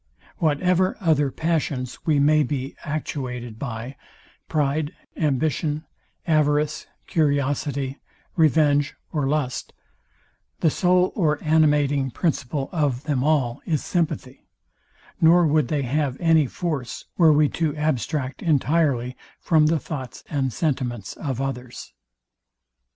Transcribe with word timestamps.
Whatever 0.37 0.97
other 0.99 1.29
passions 1.29 1.99
we 2.07 2.17
may 2.17 2.41
be 2.41 2.75
actuated 2.83 3.59
by; 3.59 3.97
pride, 4.49 4.95
ambition, 5.15 5.85
avarice, 6.25 6.87
curiosity, 7.05 7.99
revenge 8.35 8.95
or 9.11 9.27
lust; 9.27 9.73
the 10.61 10.71
soul 10.71 11.11
or 11.13 11.37
animating 11.43 12.09
principle 12.09 12.67
of 12.71 13.03
them 13.03 13.23
all 13.23 13.61
is 13.67 13.85
sympathy; 13.85 14.47
nor 15.21 15.45
would 15.45 15.67
they 15.67 15.83
have 15.83 16.17
any 16.19 16.47
force, 16.47 17.05
were 17.17 17.31
we 17.31 17.47
to 17.49 17.75
abstract 17.75 18.41
entirely 18.41 19.15
from 19.39 19.67
the 19.67 19.77
thoughts 19.79 20.23
and 20.31 20.51
sentiments 20.51 21.13
of 21.13 21.39
others. 21.39 21.93